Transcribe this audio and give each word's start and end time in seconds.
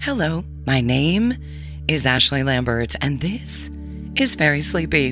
Hello, 0.00 0.44
my 0.66 0.80
name 0.80 1.34
is 1.86 2.06
Ashley 2.06 2.42
Lambert, 2.42 2.96
and 3.02 3.20
this 3.20 3.68
is 4.16 4.34
Fairy 4.34 4.62
Sleepy, 4.62 5.10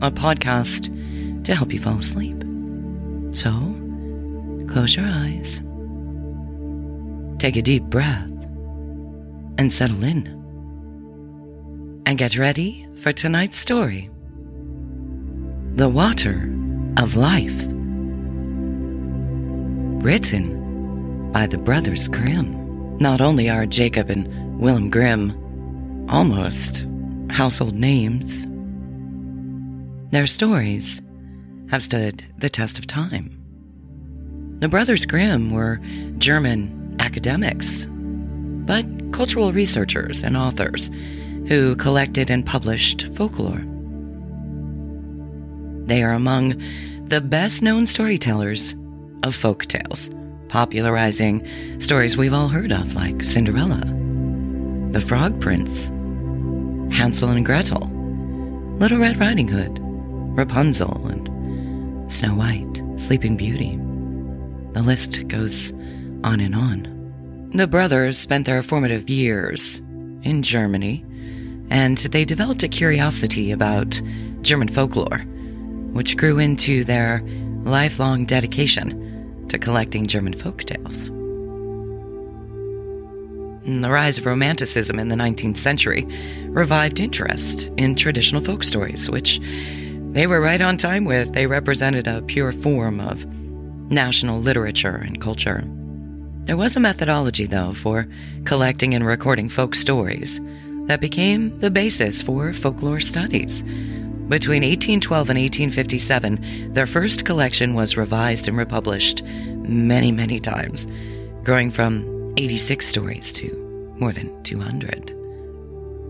a 0.00 0.12
podcast 0.12 1.42
to 1.42 1.56
help 1.56 1.72
you 1.72 1.80
fall 1.80 1.98
asleep. 1.98 2.36
So, 3.32 3.50
close 4.68 4.94
your 4.94 5.06
eyes, 5.08 5.60
take 7.40 7.56
a 7.56 7.62
deep 7.62 7.82
breath, 7.82 8.30
and 9.58 9.72
settle 9.72 10.04
in. 10.04 10.28
And 12.06 12.16
get 12.16 12.38
ready 12.38 12.86
for 12.94 13.10
tonight's 13.10 13.58
story 13.58 14.08
The 15.74 15.88
Water 15.88 16.48
of 16.96 17.16
Life. 17.16 17.60
Written 20.00 21.32
by 21.32 21.48
the 21.48 21.58
Brothers 21.58 22.06
Grimm. 22.06 22.57
Not 23.00 23.20
only 23.20 23.48
are 23.48 23.64
Jacob 23.64 24.10
and 24.10 24.58
Wilhelm 24.58 24.90
Grimm 24.90 26.06
almost 26.08 26.84
household 27.30 27.74
names, 27.74 28.44
their 30.10 30.26
stories 30.26 31.00
have 31.70 31.82
stood 31.84 32.24
the 32.38 32.48
test 32.48 32.76
of 32.76 32.88
time. 32.88 33.30
The 34.58 34.68
brothers 34.68 35.06
Grimm 35.06 35.52
were 35.52 35.80
German 36.18 36.96
academics, 36.98 37.86
but 37.86 38.84
cultural 39.12 39.52
researchers 39.52 40.24
and 40.24 40.36
authors 40.36 40.90
who 41.46 41.76
collected 41.76 42.32
and 42.32 42.44
published 42.44 43.06
folklore. 43.14 43.64
They 45.86 46.02
are 46.02 46.14
among 46.14 46.60
the 47.04 47.20
best 47.20 47.62
known 47.62 47.86
storytellers 47.86 48.74
of 49.22 49.36
folk 49.36 49.66
tales 49.66 50.10
popularizing 50.48 51.46
stories 51.80 52.16
we've 52.16 52.32
all 52.32 52.48
heard 52.48 52.72
of, 52.72 52.94
like 52.94 53.22
Cinderella, 53.22 53.82
The 54.92 55.00
Frog 55.00 55.40
Prince, 55.40 55.88
Hansel 56.94 57.30
and 57.30 57.44
Gretel, 57.44 57.86
Little 58.78 58.98
Red 58.98 59.18
Riding 59.18 59.48
Hood, 59.48 59.78
Rapunzel, 59.80 61.06
and 61.08 62.12
Snow 62.12 62.34
White, 62.34 62.82
Sleeping 62.96 63.36
Beauty. 63.36 63.76
The 64.72 64.82
list 64.82 65.28
goes 65.28 65.72
on 66.24 66.40
and 66.40 66.54
on. 66.54 67.50
The 67.54 67.66
brothers 67.66 68.18
spent 68.18 68.46
their 68.46 68.62
formative 68.62 69.08
years 69.08 69.78
in 70.22 70.42
Germany, 70.42 71.04
and 71.70 71.98
they 71.98 72.24
developed 72.24 72.62
a 72.62 72.68
curiosity 72.68 73.50
about 73.50 74.00
German 74.42 74.68
folklore, 74.68 75.18
which 75.92 76.16
grew 76.16 76.38
into 76.38 76.84
their 76.84 77.22
lifelong 77.64 78.24
dedication 78.24 79.07
to 79.48 79.58
collecting 79.58 80.06
German 80.06 80.34
folk 80.34 80.64
tales. 80.64 81.10
The 83.64 83.90
rise 83.90 84.16
of 84.16 84.24
Romanticism 84.24 84.98
in 84.98 85.08
the 85.08 85.16
19th 85.16 85.58
century 85.58 86.06
revived 86.46 87.00
interest 87.00 87.70
in 87.76 87.94
traditional 87.94 88.40
folk 88.40 88.64
stories, 88.64 89.10
which 89.10 89.40
they 90.12 90.26
were 90.26 90.40
right 90.40 90.62
on 90.62 90.78
time 90.78 91.04
with. 91.04 91.34
They 91.34 91.46
represented 91.46 92.06
a 92.06 92.22
pure 92.22 92.52
form 92.52 92.98
of 92.98 93.26
national 93.90 94.40
literature 94.40 94.96
and 94.96 95.20
culture. 95.20 95.62
There 96.44 96.56
was 96.56 96.76
a 96.76 96.80
methodology, 96.80 97.44
though, 97.44 97.74
for 97.74 98.08
collecting 98.44 98.94
and 98.94 99.06
recording 99.06 99.50
folk 99.50 99.74
stories 99.74 100.40
that 100.86 101.02
became 101.02 101.58
the 101.60 101.70
basis 101.70 102.22
for 102.22 102.54
folklore 102.54 103.00
studies. 103.00 103.62
Between 104.28 104.62
1812 104.62 105.30
and 105.30 105.38
1857, 105.38 106.72
their 106.72 106.84
first 106.84 107.24
collection 107.24 107.72
was 107.72 107.96
revised 107.96 108.46
and 108.46 108.58
republished 108.58 109.22
many, 109.24 110.12
many 110.12 110.38
times, 110.38 110.86
growing 111.44 111.70
from 111.70 112.34
86 112.36 112.86
stories 112.86 113.32
to 113.32 113.94
more 113.98 114.12
than 114.12 114.42
200. 114.42 115.10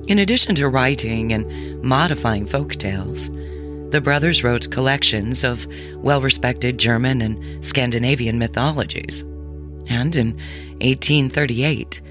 In 0.09 0.19
addition 0.19 0.57
to 0.57 0.69
writing 0.69 1.33
and 1.33 1.85
modifying 1.85 2.45
folk 2.45 2.75
tales, 2.75 3.31
the 3.91 4.01
brothers 4.03 4.43
wrote 4.43 4.71
collections 4.71 5.45
of 5.45 5.67
well 5.97 6.21
respected 6.21 6.77
German 6.77 7.23
and 7.23 7.65
Scandinavian 7.65 8.39
mythologies, 8.39 9.23
and 9.87 10.17
in 10.17 10.33
1838 10.81 12.03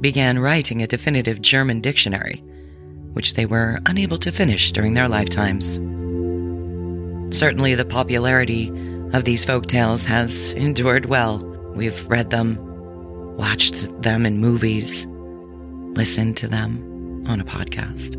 began 0.00 0.38
writing 0.38 0.82
a 0.82 0.86
definitive 0.86 1.40
German 1.40 1.80
dictionary, 1.80 2.42
which 3.18 3.34
they 3.34 3.46
were 3.46 3.80
unable 3.86 4.16
to 4.16 4.30
finish 4.30 4.70
during 4.70 4.94
their 4.94 5.08
lifetimes. 5.08 5.74
Certainly, 7.36 7.74
the 7.74 7.84
popularity 7.84 8.68
of 9.12 9.24
these 9.24 9.44
folk 9.44 9.66
tales 9.66 10.06
has 10.06 10.52
endured 10.52 11.06
well. 11.06 11.38
We've 11.74 12.08
read 12.08 12.30
them, 12.30 12.56
watched 13.36 14.00
them 14.02 14.24
in 14.24 14.38
movies, 14.38 15.08
listened 15.96 16.36
to 16.36 16.46
them 16.46 17.24
on 17.26 17.40
a 17.40 17.44
podcast. 17.44 18.12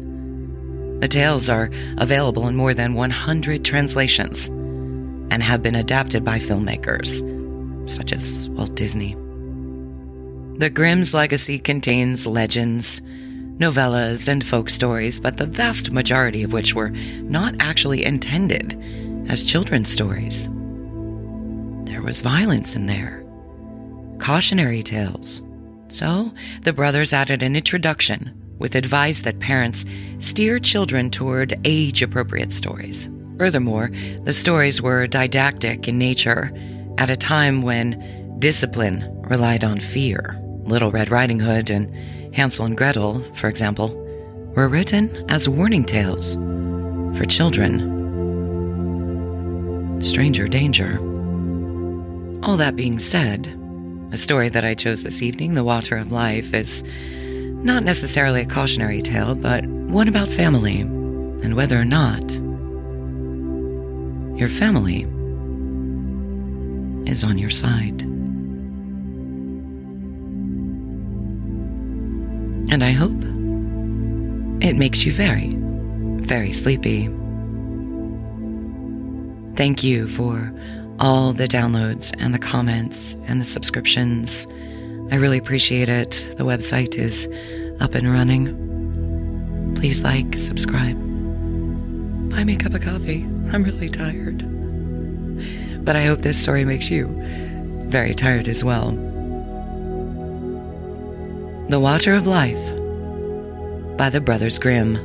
The 0.99 1.07
tales 1.07 1.47
are 1.47 1.69
available 1.97 2.49
in 2.49 2.57
more 2.57 2.73
than 2.73 2.93
100 2.93 3.63
translations 3.63 4.49
and 4.49 5.41
have 5.41 5.63
been 5.63 5.75
adapted 5.75 6.25
by 6.25 6.39
filmmakers 6.39 7.23
such 7.89 8.11
as 8.11 8.49
Walt 8.49 8.75
Disney. 8.75 9.13
The 10.57 10.69
Grimm's 10.69 11.13
legacy 11.13 11.57
contains 11.57 12.27
legends, 12.27 13.01
novellas, 13.59 14.27
and 14.27 14.45
folk 14.45 14.69
stories, 14.69 15.19
but 15.19 15.37
the 15.37 15.45
vast 15.45 15.91
majority 15.91 16.43
of 16.43 16.53
which 16.53 16.73
were 16.73 16.89
not 16.89 17.55
actually 17.59 18.05
intended 18.05 18.81
as 19.29 19.43
children's 19.43 19.91
stories. 19.91 20.47
There 21.85 22.01
was 22.01 22.21
violence 22.21 22.75
in 22.75 22.85
there, 22.85 23.23
cautionary 24.19 24.83
tales. 24.83 25.41
So 25.89 26.31
the 26.61 26.73
brothers 26.73 27.13
added 27.13 27.43
an 27.43 27.55
introduction 27.55 28.33
with 28.59 28.75
advice 28.75 29.21
that 29.21 29.39
parents 29.39 29.85
steer 30.19 30.59
children 30.59 31.09
toward 31.09 31.59
age 31.65 32.01
appropriate 32.01 32.51
stories. 32.51 33.09
Furthermore, 33.37 33.89
the 34.23 34.33
stories 34.33 34.81
were 34.81 35.07
didactic 35.07 35.87
in 35.87 35.97
nature 35.97 36.51
at 36.97 37.09
a 37.09 37.15
time 37.15 37.61
when 37.61 38.37
discipline 38.39 39.05
relied 39.21 39.63
on 39.63 39.79
fear. 39.79 40.37
Little 40.63 40.91
Red 40.91 41.09
Riding 41.09 41.39
Hood 41.39 41.69
and 41.69 41.89
Hansel 42.33 42.65
and 42.65 42.77
Gretel, 42.77 43.21
for 43.33 43.47
example, 43.47 43.95
were 44.55 44.67
written 44.67 45.29
as 45.29 45.49
warning 45.49 45.85
tales 45.85 46.35
for 47.17 47.25
children. 47.25 47.97
Stranger 50.01 50.47
danger. 50.47 50.97
All 52.43 52.57
that 52.57 52.75
being 52.75 52.99
said, 52.99 53.43
the 54.11 54.17
story 54.17 54.49
that 54.49 54.65
I 54.65 54.73
chose 54.73 55.03
this 55.03 55.21
evening, 55.21 55.53
The 55.53 55.63
Water 55.63 55.97
of 55.97 56.11
Life, 56.11 56.53
is 56.53 56.83
not 57.63 57.83
necessarily 57.83 58.41
a 58.41 58.45
cautionary 58.45 59.01
tale, 59.01 59.35
but 59.35 59.65
one 59.65 60.07
about 60.07 60.29
family 60.29 60.81
and 60.81 61.55
whether 61.55 61.79
or 61.79 61.85
not 61.85 62.23
your 64.39 64.49
family 64.49 65.03
is 67.09 67.23
on 67.23 67.37
your 67.37 67.49
side. 67.49 68.18
And 72.71 72.83
I 72.83 72.91
hope 72.91 73.17
it 74.63 74.75
makes 74.75 75.03
you 75.03 75.11
very, 75.11 75.55
very 76.23 76.53
sleepy. 76.53 77.07
Thank 79.55 79.83
you 79.83 80.07
for 80.07 80.53
all 80.99 81.33
the 81.33 81.47
downloads 81.47 82.13
and 82.19 82.33
the 82.33 82.39
comments 82.39 83.15
and 83.25 83.41
the 83.41 83.45
subscriptions. 83.45 84.45
I 85.11 85.15
really 85.15 85.37
appreciate 85.37 85.89
it. 85.89 86.33
The 86.37 86.43
website 86.43 86.97
is 86.97 87.27
up 87.81 87.95
and 87.95 88.07
running. 88.11 89.73
Please 89.75 90.03
like, 90.03 90.35
subscribe. 90.35 90.97
Buy 92.29 92.43
me 92.43 92.55
a 92.55 92.59
cup 92.59 92.73
of 92.75 92.81
coffee. 92.81 93.23
I'm 93.51 93.63
really 93.63 93.89
tired. 93.89 94.45
But 95.83 95.95
I 95.95 96.03
hope 96.05 96.19
this 96.19 96.39
story 96.39 96.65
makes 96.65 96.91
you 96.91 97.07
very 97.85 98.13
tired 98.13 98.47
as 98.47 98.63
well. 98.63 98.91
The 101.69 101.79
Water 101.79 102.15
of 102.15 102.25
Life 102.25 102.75
by 103.95 104.09
the 104.09 104.19
Brothers 104.19 104.57
Grimm. 104.57 104.95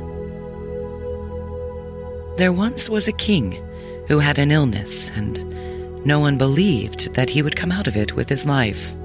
There 2.37 2.51
once 2.51 2.89
was 2.89 3.07
a 3.07 3.11
king 3.11 3.63
who 4.07 4.17
had 4.17 4.39
an 4.39 4.49
illness 4.49 5.11
and 5.11 6.03
no 6.07 6.19
one 6.19 6.39
believed 6.39 7.13
that 7.13 7.29
he 7.29 7.43
would 7.43 7.55
come 7.55 7.71
out 7.71 7.85
of 7.85 7.95
it 7.95 8.15
with 8.15 8.29
his 8.29 8.47
life. 8.47 8.95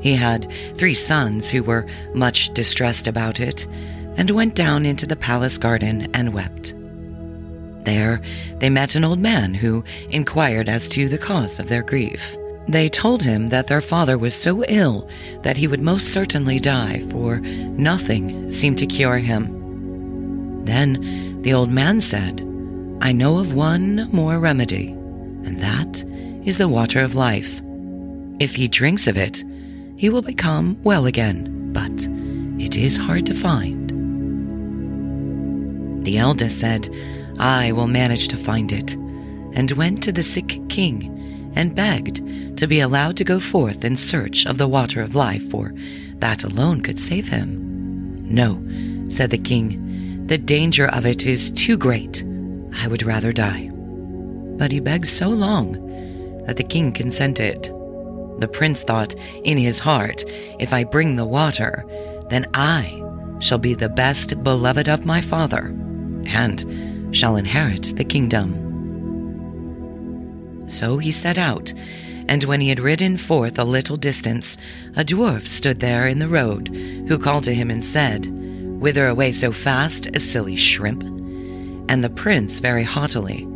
He 0.00 0.16
had 0.16 0.50
three 0.74 0.94
sons 0.94 1.48
who 1.48 1.62
were 1.62 1.86
much 2.14 2.52
distressed 2.52 3.06
about 3.06 3.38
it 3.38 3.68
and 4.16 4.32
went 4.32 4.56
down 4.56 4.84
into 4.84 5.06
the 5.06 5.14
palace 5.14 5.56
garden 5.56 6.08
and 6.14 6.34
wept. 6.34 6.74
There, 7.84 8.20
they 8.58 8.70
met 8.70 8.96
an 8.96 9.04
old 9.04 9.20
man 9.20 9.54
who 9.54 9.84
inquired 10.10 10.68
as 10.68 10.88
to 10.88 11.08
the 11.08 11.16
cause 11.16 11.60
of 11.60 11.68
their 11.68 11.84
grief. 11.84 12.36
They 12.68 12.90
told 12.90 13.22
him 13.22 13.48
that 13.48 13.66
their 13.66 13.80
father 13.80 14.18
was 14.18 14.34
so 14.34 14.62
ill 14.64 15.08
that 15.42 15.56
he 15.56 15.66
would 15.66 15.80
most 15.80 16.12
certainly 16.12 16.60
die, 16.60 17.00
for 17.10 17.40
nothing 17.40 18.52
seemed 18.52 18.76
to 18.78 18.86
cure 18.86 19.16
him. 19.16 20.64
Then 20.66 21.40
the 21.40 21.54
old 21.54 21.70
man 21.70 22.02
said, 22.02 22.42
I 23.00 23.12
know 23.12 23.38
of 23.38 23.54
one 23.54 24.10
more 24.12 24.38
remedy, 24.38 24.88
and 24.88 25.58
that 25.60 26.04
is 26.46 26.58
the 26.58 26.68
water 26.68 27.00
of 27.00 27.14
life. 27.14 27.62
If 28.38 28.56
he 28.56 28.68
drinks 28.68 29.06
of 29.06 29.16
it, 29.16 29.42
he 29.96 30.10
will 30.10 30.20
become 30.20 30.78
well 30.82 31.06
again, 31.06 31.72
but 31.72 32.06
it 32.62 32.76
is 32.76 32.98
hard 32.98 33.24
to 33.26 33.34
find. 33.34 33.88
The 36.04 36.18
eldest 36.18 36.60
said, 36.60 36.94
I 37.38 37.72
will 37.72 37.88
manage 37.88 38.28
to 38.28 38.36
find 38.36 38.72
it, 38.72 38.94
and 39.54 39.72
went 39.72 40.02
to 40.02 40.12
the 40.12 40.22
sick 40.22 40.60
king 40.68 41.17
and 41.58 41.74
begged 41.74 42.56
to 42.56 42.68
be 42.68 42.78
allowed 42.78 43.16
to 43.16 43.24
go 43.24 43.40
forth 43.40 43.84
in 43.84 43.96
search 43.96 44.46
of 44.46 44.58
the 44.58 44.68
water 44.68 45.02
of 45.02 45.16
life, 45.16 45.50
for 45.50 45.74
that 46.20 46.44
alone 46.44 46.80
could 46.80 47.00
save 47.00 47.28
him. 47.28 48.24
No, 48.32 48.62
said 49.10 49.30
the 49.30 49.38
king, 49.38 50.24
the 50.28 50.38
danger 50.38 50.86
of 50.86 51.04
it 51.04 51.26
is 51.26 51.50
too 51.50 51.76
great. 51.76 52.24
I 52.76 52.86
would 52.86 53.02
rather 53.02 53.32
die. 53.32 53.70
But 53.72 54.70
he 54.70 54.78
begged 54.78 55.08
so 55.08 55.28
long 55.28 55.72
that 56.46 56.56
the 56.56 56.62
king 56.62 56.92
consented. 56.92 57.64
The 58.38 58.50
prince 58.52 58.84
thought 58.84 59.16
in 59.42 59.58
his 59.58 59.80
heart, 59.80 60.24
If 60.60 60.72
I 60.72 60.84
bring 60.84 61.16
the 61.16 61.26
water, 61.26 61.84
then 62.30 62.46
I 62.54 63.02
shall 63.40 63.58
be 63.58 63.74
the 63.74 63.88
best 63.88 64.44
beloved 64.44 64.88
of 64.88 65.04
my 65.04 65.20
father, 65.20 65.74
and 66.26 67.16
shall 67.16 67.34
inherit 67.34 67.96
the 67.96 68.04
kingdom. 68.04 68.67
So 70.68 70.98
he 70.98 71.10
set 71.10 71.38
out, 71.38 71.72
and 72.28 72.44
when 72.44 72.60
he 72.60 72.68
had 72.68 72.78
ridden 72.78 73.16
forth 73.16 73.58
a 73.58 73.64
little 73.64 73.96
distance, 73.96 74.56
a 74.96 75.04
dwarf 75.04 75.46
stood 75.46 75.80
there 75.80 76.06
in 76.06 76.18
the 76.18 76.28
road, 76.28 76.68
who 77.08 77.18
called 77.18 77.44
to 77.44 77.54
him 77.54 77.70
and 77.70 77.84
said, 77.84 78.26
Whither 78.26 79.08
away 79.08 79.32
so 79.32 79.50
fast, 79.50 80.14
a 80.14 80.20
silly 80.20 80.54
shrimp? 80.56 81.02
And 81.90 82.04
the 82.04 82.10
prince 82.10 82.58
very 82.58 82.84
haughtily 82.84 83.48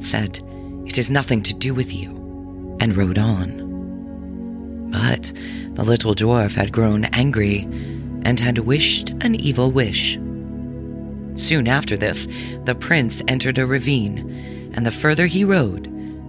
said, 0.00 0.40
It 0.86 0.98
is 0.98 1.08
nothing 1.10 1.42
to 1.44 1.54
do 1.54 1.72
with 1.72 1.94
you, 1.94 2.10
and 2.80 2.96
rode 2.96 3.18
on. 3.18 4.90
But 4.90 5.32
the 5.74 5.84
little 5.84 6.14
dwarf 6.14 6.56
had 6.56 6.72
grown 6.72 7.04
angry 7.06 7.60
and 8.24 8.40
had 8.40 8.58
wished 8.58 9.10
an 9.20 9.36
evil 9.36 9.70
wish. 9.70 10.18
Soon 11.34 11.68
after 11.68 11.96
this, 11.96 12.26
the 12.64 12.74
prince 12.74 13.22
entered 13.28 13.58
a 13.58 13.66
ravine, 13.66 14.72
and 14.74 14.84
the 14.84 14.90
further 14.90 15.26
he 15.26 15.44
rode, 15.44 15.86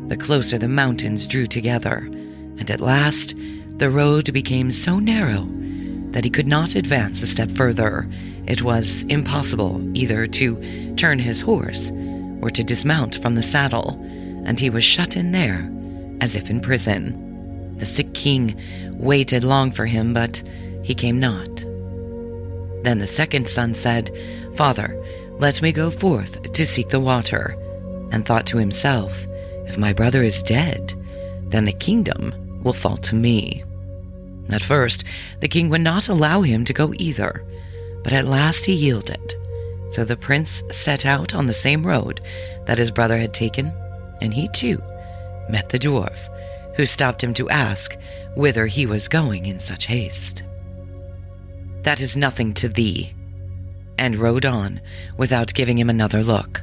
the 0.07 0.17
closer 0.17 0.57
the 0.57 0.67
mountains 0.67 1.27
drew 1.27 1.45
together, 1.45 1.97
and 2.57 2.69
at 2.71 2.81
last 2.81 3.35
the 3.77 3.89
road 3.89 4.31
became 4.33 4.71
so 4.71 4.99
narrow 4.99 5.47
that 6.11 6.23
he 6.23 6.29
could 6.29 6.47
not 6.47 6.75
advance 6.75 7.21
a 7.21 7.27
step 7.27 7.51
further. 7.51 8.09
It 8.47 8.61
was 8.61 9.03
impossible 9.03 9.81
either 9.95 10.25
to 10.25 10.95
turn 10.95 11.19
his 11.19 11.41
horse 11.41 11.91
or 12.41 12.49
to 12.49 12.63
dismount 12.63 13.21
from 13.21 13.35
the 13.35 13.43
saddle, 13.43 13.99
and 14.45 14.59
he 14.59 14.69
was 14.69 14.83
shut 14.83 15.15
in 15.15 15.31
there 15.31 15.69
as 16.21 16.35
if 16.35 16.49
in 16.49 16.61
prison. 16.61 17.75
The 17.77 17.85
sick 17.85 18.13
king 18.13 18.59
waited 18.95 19.43
long 19.43 19.71
for 19.71 19.85
him, 19.85 20.13
but 20.13 20.41
he 20.81 20.95
came 20.95 21.19
not. 21.19 21.63
Then 22.83 22.99
the 22.99 23.07
second 23.07 23.47
son 23.47 23.73
said, 23.73 24.09
Father, 24.55 25.03
let 25.39 25.61
me 25.61 25.71
go 25.71 25.91
forth 25.91 26.51
to 26.53 26.65
seek 26.65 26.89
the 26.89 26.99
water, 26.99 27.55
and 28.11 28.25
thought 28.25 28.47
to 28.47 28.57
himself, 28.57 29.26
if 29.67 29.77
my 29.77 29.93
brother 29.93 30.23
is 30.23 30.43
dead, 30.43 30.93
then 31.49 31.65
the 31.65 31.73
kingdom 31.73 32.61
will 32.63 32.73
fall 32.73 32.97
to 32.97 33.15
me. 33.15 33.63
At 34.49 34.63
first, 34.63 35.03
the 35.39 35.47
king 35.47 35.69
would 35.69 35.81
not 35.81 36.09
allow 36.09 36.41
him 36.41 36.65
to 36.65 36.73
go 36.73 36.93
either, 36.97 37.43
but 38.03 38.13
at 38.13 38.25
last 38.25 38.65
he 38.65 38.73
yielded. 38.73 39.33
So 39.89 40.03
the 40.03 40.17
prince 40.17 40.63
set 40.71 41.05
out 41.05 41.33
on 41.33 41.47
the 41.47 41.53
same 41.53 41.85
road 41.85 42.21
that 42.65 42.77
his 42.77 42.91
brother 42.91 43.17
had 43.17 43.33
taken, 43.33 43.73
and 44.21 44.33
he 44.33 44.47
too 44.49 44.81
met 45.49 45.69
the 45.69 45.79
dwarf, 45.79 46.29
who 46.75 46.85
stopped 46.85 47.23
him 47.23 47.33
to 47.35 47.49
ask 47.49 47.97
whither 48.35 48.67
he 48.67 48.85
was 48.85 49.07
going 49.07 49.45
in 49.45 49.59
such 49.59 49.85
haste. 49.85 50.43
That 51.83 52.01
is 52.01 52.17
nothing 52.17 52.53
to 52.55 52.67
thee, 52.67 53.13
and 53.97 54.17
rode 54.17 54.45
on 54.45 54.81
without 55.17 55.53
giving 55.53 55.77
him 55.77 55.89
another 55.89 56.23
look. 56.23 56.61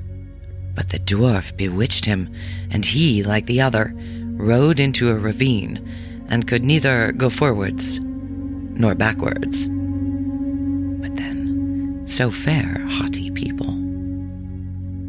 But 0.75 0.91
the 0.91 0.99
dwarf 0.99 1.57
bewitched 1.57 2.05
him, 2.05 2.33
and 2.71 2.85
he, 2.85 3.23
like 3.23 3.47
the 3.47 3.61
other, 3.61 3.95
rode 4.37 4.81
into 4.81 5.11
a 5.11 5.15
ravine 5.15 5.87
and 6.29 6.47
could 6.47 6.65
neither 6.65 7.13
go 7.13 7.31
forwards 7.31 8.01
nor 8.01 8.95
backwards. 8.95 9.69
But 9.69 11.17
then, 11.17 12.03
so 12.07 12.31
fair, 12.31 12.85
haughty 12.89 13.31
people. 13.31 13.85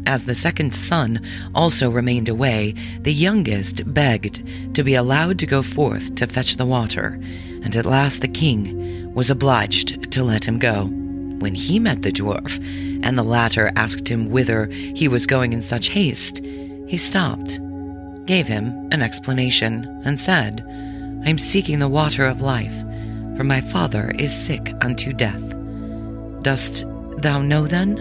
As 0.06 0.24
the 0.24 0.34
second 0.34 0.72
son 0.72 1.20
also 1.52 1.90
remained 1.90 2.28
away, 2.28 2.74
the 3.00 3.12
youngest 3.12 3.92
begged 3.92 4.44
to 4.74 4.84
be 4.84 4.94
allowed 4.94 5.40
to 5.40 5.46
go 5.46 5.62
forth 5.62 6.14
to 6.14 6.28
fetch 6.28 6.56
the 6.56 6.66
water, 6.66 7.20
and 7.62 7.74
at 7.74 7.86
last 7.86 8.20
the 8.20 8.28
king 8.28 9.12
was 9.12 9.30
obliged 9.30 10.12
to 10.12 10.22
let 10.22 10.46
him 10.46 10.60
go. 10.60 10.84
When 10.84 11.56
he 11.56 11.80
met 11.80 12.02
the 12.02 12.12
dwarf, 12.12 12.62
and 13.06 13.16
the 13.16 13.22
latter 13.22 13.70
asked 13.76 14.08
him 14.08 14.30
whither 14.30 14.66
he 14.66 15.06
was 15.06 15.28
going 15.28 15.52
in 15.52 15.62
such 15.62 15.90
haste, 15.90 16.44
he 16.88 16.96
stopped, 16.96 17.60
gave 18.26 18.48
him 18.48 18.88
an 18.90 19.00
explanation, 19.00 19.84
and 20.04 20.18
said, 20.18 20.64
I 21.24 21.30
am 21.30 21.38
seeking 21.38 21.78
the 21.78 21.88
water 21.88 22.26
of 22.26 22.42
life, 22.42 22.74
for 23.36 23.44
my 23.44 23.60
father 23.60 24.10
is 24.18 24.36
sick 24.36 24.72
unto 24.80 25.12
death. 25.12 25.54
Dost 26.42 26.84
thou 27.18 27.42
know 27.42 27.68
then 27.68 27.96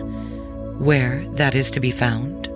where 0.80 1.24
that 1.34 1.54
is 1.54 1.70
to 1.72 1.80
be 1.80 1.92
found? 1.92 2.50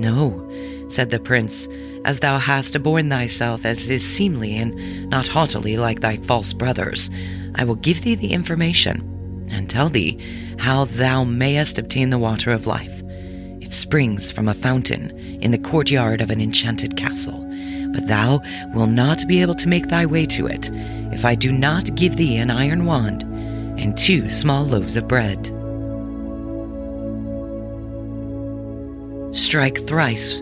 No, 0.00 0.50
said 0.88 1.10
the 1.10 1.20
prince, 1.20 1.68
as 2.04 2.18
thou 2.18 2.38
hast 2.38 2.82
borne 2.82 3.08
thyself 3.08 3.64
as 3.64 3.88
is 3.88 4.04
seemly 4.04 4.56
and 4.56 5.08
not 5.08 5.28
haughtily 5.28 5.76
like 5.76 6.00
thy 6.00 6.16
false 6.16 6.52
brothers. 6.52 7.08
I 7.54 7.62
will 7.62 7.76
give 7.76 8.02
thee 8.02 8.16
the 8.16 8.32
information 8.32 9.19
and 9.50 9.68
tell 9.68 9.88
thee 9.88 10.18
how 10.58 10.84
thou 10.84 11.24
mayest 11.24 11.78
obtain 11.78 12.10
the 12.10 12.18
water 12.18 12.50
of 12.50 12.66
life. 12.66 13.02
It 13.60 13.74
springs 13.74 14.30
from 14.30 14.48
a 14.48 14.54
fountain 14.54 15.10
in 15.42 15.50
the 15.50 15.58
courtyard 15.58 16.20
of 16.20 16.30
an 16.30 16.40
enchanted 16.40 16.96
castle, 16.96 17.46
but 17.92 18.06
thou 18.06 18.40
wilt 18.74 18.90
not 18.90 19.26
be 19.28 19.40
able 19.42 19.54
to 19.54 19.68
make 19.68 19.88
thy 19.88 20.06
way 20.06 20.26
to 20.26 20.46
it 20.46 20.70
if 21.12 21.24
I 21.24 21.34
do 21.34 21.52
not 21.52 21.94
give 21.94 22.16
thee 22.16 22.36
an 22.36 22.50
iron 22.50 22.84
wand 22.84 23.22
and 23.80 23.96
two 23.96 24.30
small 24.30 24.64
loaves 24.64 24.96
of 24.96 25.08
bread. 25.08 25.46
Strike 29.34 29.78
thrice 29.86 30.40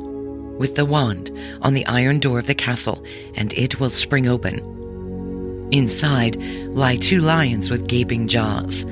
with 0.59 0.75
the 0.75 0.85
wand 0.85 1.31
on 1.63 1.75
the 1.75 1.87
iron 1.87 2.19
door 2.19 2.39
of 2.39 2.47
the 2.47 2.55
castle, 2.55 3.05
and 3.35 3.53
it 3.55 3.79
will 3.79 3.91
spring 3.91 4.27
open 4.27 4.78
Inside 5.71 6.37
lie 6.73 6.97
two 6.97 7.21
lions 7.21 7.71
with 7.71 7.89
gaping 7.89 8.27
jaws. 8.29 8.87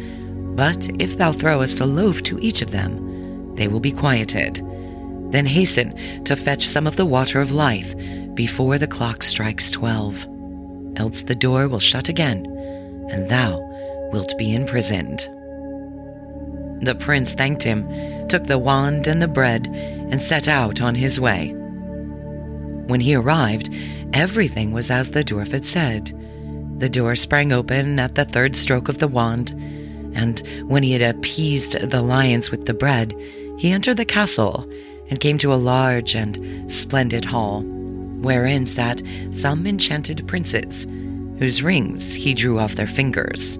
But 0.56 0.88
if 1.00 1.16
thou 1.16 1.32
throwest 1.32 1.80
a 1.80 1.86
loaf 1.86 2.22
to 2.24 2.38
each 2.40 2.62
of 2.62 2.70
them, 2.70 3.54
they 3.54 3.68
will 3.68 3.80
be 3.80 3.92
quieted. 3.92 4.60
Then 5.30 5.46
hasten 5.46 6.24
to 6.24 6.36
fetch 6.36 6.66
some 6.66 6.86
of 6.86 6.96
the 6.96 7.06
water 7.06 7.40
of 7.40 7.52
life 7.52 7.94
before 8.34 8.78
the 8.78 8.86
clock 8.86 9.22
strikes 9.22 9.70
twelve. 9.70 10.26
Else 10.96 11.22
the 11.22 11.34
door 11.34 11.68
will 11.68 11.78
shut 11.78 12.08
again, 12.08 12.46
and 13.10 13.28
thou 13.28 13.60
wilt 14.12 14.36
be 14.38 14.54
imprisoned. 14.54 15.28
The 16.82 16.94
prince 16.94 17.32
thanked 17.32 17.62
him, 17.62 17.88
took 18.28 18.44
the 18.44 18.58
wand 18.58 19.06
and 19.06 19.20
the 19.20 19.28
bread, 19.28 19.66
and 19.68 20.20
set 20.20 20.46
out 20.48 20.80
on 20.80 20.94
his 20.94 21.18
way. 21.18 21.52
When 22.86 23.00
he 23.00 23.14
arrived, 23.14 23.70
everything 24.12 24.72
was 24.72 24.90
as 24.90 25.10
the 25.10 25.24
dwarf 25.24 25.52
had 25.52 25.66
said. 25.66 26.12
The 26.78 26.90
door 26.90 27.16
sprang 27.16 27.52
open 27.52 27.98
at 27.98 28.16
the 28.16 28.26
third 28.26 28.54
stroke 28.54 28.90
of 28.90 28.98
the 28.98 29.08
wand, 29.08 29.50
and 30.14 30.40
when 30.68 30.82
he 30.82 30.92
had 30.92 31.00
appeased 31.00 31.80
the 31.80 32.02
lions 32.02 32.50
with 32.50 32.66
the 32.66 32.74
bread, 32.74 33.14
he 33.56 33.70
entered 33.70 33.96
the 33.96 34.04
castle 34.04 34.70
and 35.08 35.18
came 35.18 35.38
to 35.38 35.54
a 35.54 35.56
large 35.56 36.14
and 36.14 36.70
splendid 36.70 37.24
hall, 37.24 37.62
wherein 37.62 38.66
sat 38.66 39.00
some 39.30 39.66
enchanted 39.66 40.28
princes, 40.28 40.86
whose 41.38 41.62
rings 41.62 42.12
he 42.12 42.34
drew 42.34 42.58
off 42.58 42.74
their 42.74 42.86
fingers. 42.86 43.58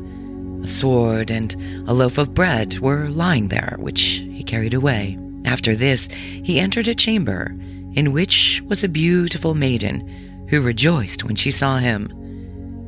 A 0.62 0.66
sword 0.66 1.30
and 1.30 1.54
a 1.86 1.94
loaf 1.94 2.18
of 2.18 2.34
bread 2.34 2.80
were 2.80 3.08
lying 3.08 3.48
there, 3.48 3.76
which 3.78 4.22
he 4.30 4.42
carried 4.42 4.74
away. 4.74 5.18
After 5.46 5.74
this, 5.74 6.08
he 6.08 6.60
entered 6.60 6.88
a 6.88 6.94
chamber 6.94 7.54
in 7.94 8.12
which 8.12 8.62
was 8.66 8.84
a 8.84 8.88
beautiful 8.88 9.54
maiden 9.54 10.46
who 10.50 10.60
rejoiced 10.60 11.24
when 11.24 11.36
she 11.36 11.50
saw 11.50 11.78
him 11.78 12.08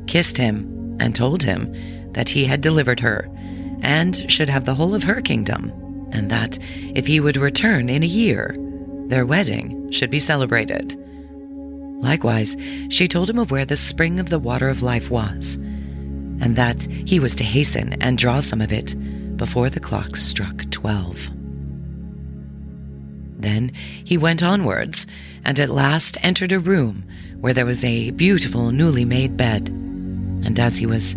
kissed 0.09 0.37
him, 0.37 0.97
and 0.99 1.15
told 1.15 1.43
him 1.43 1.73
that 2.13 2.29
he 2.29 2.43
had 2.43 2.61
delivered 2.61 2.99
her, 2.99 3.29
and 3.81 4.29
should 4.29 4.49
have 4.49 4.65
the 4.65 4.73
whole 4.73 4.95
of 4.95 5.03
her 5.03 5.21
kingdom, 5.21 5.71
and 6.11 6.31
that 6.31 6.57
if 6.95 7.05
he 7.05 7.19
would 7.19 7.37
return 7.37 7.89
in 7.89 8.03
a 8.03 8.07
year, 8.07 8.55
their 9.05 9.25
wedding 9.25 9.89
should 9.91 10.09
be 10.09 10.19
celebrated. 10.19 10.95
Likewise, 12.01 12.57
she 12.89 13.07
told 13.07 13.29
him 13.29 13.37
of 13.37 13.51
where 13.51 13.65
the 13.65 13.75
spring 13.75 14.19
of 14.19 14.29
the 14.29 14.39
water 14.39 14.67
of 14.67 14.81
life 14.81 15.11
was, 15.11 15.55
and 16.41 16.55
that 16.55 16.83
he 16.89 17.19
was 17.19 17.35
to 17.35 17.43
hasten 17.43 17.93
and 18.01 18.17
draw 18.17 18.39
some 18.39 18.61
of 18.61 18.73
it 18.73 18.95
before 19.37 19.69
the 19.69 19.79
clock 19.79 20.15
struck 20.15 20.69
twelve. 20.71 21.29
Then 23.37 23.71
he 24.03 24.17
went 24.17 24.41
onwards, 24.41 25.05
and 25.45 25.59
at 25.59 25.69
last 25.69 26.17
entered 26.23 26.51
a 26.51 26.59
room 26.59 27.03
where 27.39 27.53
there 27.53 27.65
was 27.65 27.85
a 27.85 28.09
beautiful 28.11 28.71
newly 28.71 29.05
made 29.05 29.37
bed 29.37 29.69
and 30.43 30.59
as 30.59 30.77
he 30.77 30.85
was 30.85 31.15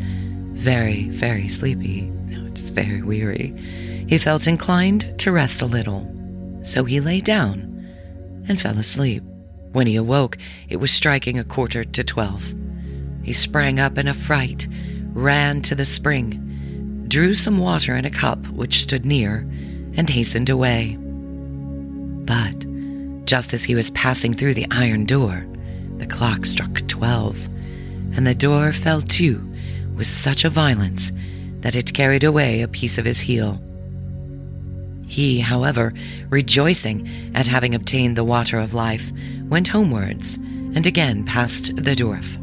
very, 0.52 1.08
very 1.08 1.48
sleepy, 1.48 2.12
just 2.52 2.74
very 2.74 3.02
weary, 3.02 3.54
he 4.08 4.18
felt 4.18 4.46
inclined 4.46 5.18
to 5.18 5.32
rest 5.32 5.62
a 5.62 5.66
little. 5.66 6.08
So 6.62 6.84
he 6.84 7.00
lay 7.00 7.20
down 7.20 7.68
and 8.48 8.60
fell 8.60 8.78
asleep. 8.78 9.22
When 9.72 9.86
he 9.86 9.96
awoke, 9.96 10.36
it 10.68 10.76
was 10.76 10.90
striking 10.90 11.38
a 11.38 11.44
quarter 11.44 11.82
to 11.82 12.04
twelve. 12.04 12.54
He 13.22 13.32
sprang 13.32 13.80
up 13.80 13.96
in 13.98 14.06
a 14.06 14.14
fright, 14.14 14.68
ran 15.12 15.62
to 15.62 15.74
the 15.74 15.84
spring, 15.84 17.06
drew 17.08 17.34
some 17.34 17.58
water 17.58 17.96
in 17.96 18.04
a 18.04 18.10
cup 18.10 18.46
which 18.48 18.82
stood 18.82 19.06
near, 19.06 19.48
and 19.96 20.10
hastened 20.10 20.50
away. 20.50 20.96
But 20.98 22.66
just 23.24 23.54
as 23.54 23.64
he 23.64 23.74
was 23.74 23.90
passing 23.92 24.34
through 24.34 24.54
the 24.54 24.66
iron 24.70 25.06
door, 25.06 25.46
the 25.96 26.06
clock 26.06 26.44
struck 26.46 26.86
twelve, 26.88 27.48
and 28.14 28.26
the 28.26 28.34
door 28.34 28.72
fell 28.72 29.00
to 29.00 29.52
with 29.94 30.06
such 30.06 30.44
a 30.44 30.48
violence 30.50 31.12
that 31.60 31.76
it 31.76 31.94
carried 31.94 32.24
away 32.24 32.62
a 32.62 32.68
piece 32.68 32.98
of 32.98 33.04
his 33.04 33.20
heel. 33.20 33.62
He, 35.06 35.40
however, 35.40 35.92
rejoicing 36.30 37.08
at 37.34 37.46
having 37.46 37.74
obtained 37.74 38.16
the 38.16 38.24
water 38.24 38.58
of 38.58 38.74
life, 38.74 39.12
went 39.48 39.68
homewards 39.68 40.36
and 40.36 40.86
again 40.86 41.24
passed 41.24 41.76
the 41.76 41.94
dwarf. 41.94 42.38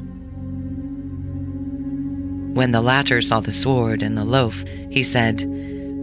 When 2.54 2.72
the 2.72 2.82
latter 2.82 3.22
saw 3.22 3.40
the 3.40 3.52
sword 3.52 4.04
and 4.04 4.18
the 4.18 4.26
loaf, 4.26 4.64
he 4.90 5.02
said, 5.02 5.46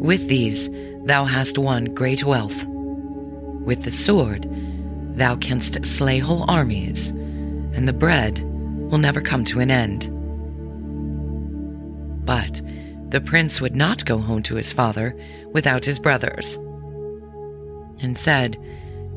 With 0.01 0.29
these 0.29 0.69
thou 1.05 1.25
hast 1.25 1.59
won 1.59 1.87
great 1.87 2.25
wealth. 2.25 2.65
With 2.67 3.85
the 3.85 3.91
sword 3.91 4.47
thou 5.17 5.37
canst 5.37 5.85
slay 5.87 6.19
whole 6.19 6.45
armies, 6.51 7.11
and 7.11 7.87
the 7.87 7.93
bread 7.93 8.41
will 8.91 8.99
never 8.99 9.21
come 9.21 9.45
to 9.47 9.61
an 9.61 9.71
end. 9.71 10.13
But 12.25 12.61
the 13.11 13.21
prince 13.21 13.61
would 13.61 13.77
not 13.77 14.05
go 14.05 14.19
home 14.19 14.43
to 14.45 14.57
his 14.57 14.73
father 14.73 15.17
without 15.53 15.85
his 15.85 15.99
brothers, 15.99 16.57
and 18.01 18.19
said, 18.19 18.57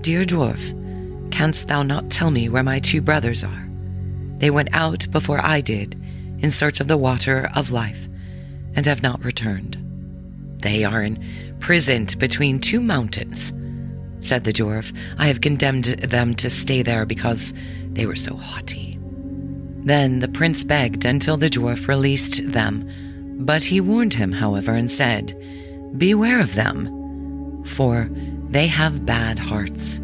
Dear 0.01 0.23
dwarf, 0.23 1.31
canst 1.31 1.67
thou 1.67 1.83
not 1.83 2.09
tell 2.09 2.31
me 2.31 2.49
where 2.49 2.63
my 2.63 2.79
two 2.79 3.01
brothers 3.01 3.43
are? 3.43 3.69
They 4.37 4.49
went 4.49 4.69
out 4.73 5.09
before 5.11 5.43
I 5.43 5.61
did 5.61 5.99
in 6.39 6.51
search 6.51 6.79
of 6.79 6.87
the 6.87 6.97
water 6.97 7.49
of 7.55 7.71
life, 7.71 8.07
and 8.75 8.85
have 8.85 9.03
not 9.03 9.23
returned. 9.25 9.77
They 10.61 10.83
are 10.85 11.03
imprisoned 11.03 12.17
between 12.19 12.59
two 12.59 12.79
mountains, 12.79 13.53
said 14.21 14.43
the 14.43 14.53
dwarf. 14.53 14.95
I 15.17 15.27
have 15.27 15.41
condemned 15.41 15.85
them 15.85 16.35
to 16.35 16.49
stay 16.49 16.81
there 16.81 17.05
because 17.05 17.53
they 17.91 18.05
were 18.05 18.15
so 18.15 18.35
haughty. 18.35 18.88
Then 19.89 20.19
the 20.19 20.27
prince 20.27 20.63
begged 20.63 21.03
until 21.03 21.35
the 21.35 21.49
dwarf 21.49 21.87
released 21.87 22.51
them, 22.51 22.87
but 23.39 23.63
he 23.63 23.81
warned 23.81 24.13
him, 24.13 24.33
however, 24.33 24.73
and 24.73 24.91
said, 24.91 25.33
Beware 25.97 26.39
of 26.39 26.53
them, 26.53 27.63
for 27.65 28.07
they 28.49 28.67
have 28.67 29.07
bad 29.07 29.39
hearts. 29.39 29.99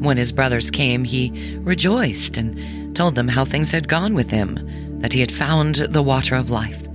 When 0.00 0.16
his 0.16 0.32
brothers 0.32 0.70
came, 0.70 1.04
he 1.04 1.58
rejoiced 1.58 2.38
and 2.38 2.96
told 2.96 3.14
them 3.14 3.28
how 3.28 3.44
things 3.44 3.72
had 3.72 3.88
gone 3.88 4.14
with 4.14 4.30
him, 4.30 4.58
that 5.00 5.12
he 5.12 5.20
had 5.20 5.30
found 5.30 5.74
the 5.74 6.02
water 6.02 6.34
of 6.34 6.48
life, 6.48 6.86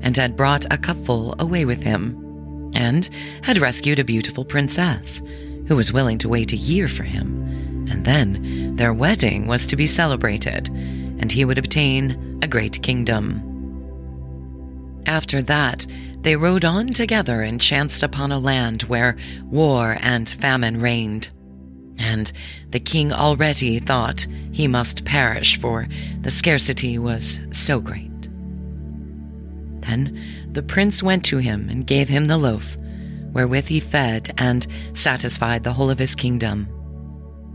and 0.00 0.16
had 0.16 0.34
brought 0.34 0.64
a 0.72 0.78
cupful 0.78 1.34
away 1.38 1.66
with 1.66 1.82
him, 1.82 2.72
and 2.72 3.10
had 3.42 3.58
rescued 3.58 3.98
a 3.98 4.04
beautiful 4.04 4.46
princess, 4.46 5.20
who 5.68 5.76
was 5.76 5.92
willing 5.92 6.16
to 6.16 6.28
wait 6.30 6.54
a 6.54 6.56
year 6.56 6.88
for 6.88 7.02
him 7.02 7.69
and 7.90 8.04
then 8.04 8.76
their 8.76 8.94
wedding 8.94 9.46
was 9.46 9.66
to 9.66 9.76
be 9.76 9.86
celebrated, 9.86 10.68
and 10.68 11.30
he 11.30 11.44
would 11.44 11.58
obtain 11.58 12.38
a 12.40 12.48
great 12.48 12.80
kingdom. 12.82 13.46
After 15.06 15.42
that, 15.42 15.86
they 16.20 16.36
rode 16.36 16.64
on 16.64 16.88
together 16.88 17.42
and 17.42 17.60
chanced 17.60 18.02
upon 18.02 18.30
a 18.30 18.38
land 18.38 18.82
where 18.82 19.16
war 19.44 19.96
and 20.00 20.28
famine 20.28 20.80
reigned. 20.80 21.30
And 21.98 22.32
the 22.70 22.80
king 22.80 23.12
already 23.12 23.78
thought 23.78 24.26
he 24.52 24.68
must 24.68 25.04
perish, 25.04 25.58
for 25.58 25.88
the 26.20 26.30
scarcity 26.30 26.98
was 26.98 27.40
so 27.50 27.80
great. 27.80 28.10
Then 29.80 30.18
the 30.52 30.62
prince 30.62 31.02
went 31.02 31.24
to 31.26 31.38
him 31.38 31.68
and 31.68 31.86
gave 31.86 32.08
him 32.08 32.26
the 32.26 32.38
loaf, 32.38 32.76
wherewith 33.32 33.66
he 33.66 33.80
fed 33.80 34.30
and 34.38 34.66
satisfied 34.92 35.64
the 35.64 35.72
whole 35.72 35.90
of 35.90 35.98
his 35.98 36.14
kingdom. 36.14 36.68